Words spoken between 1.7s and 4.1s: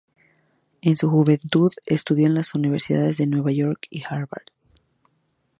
estudió en las universidades de Nueva York y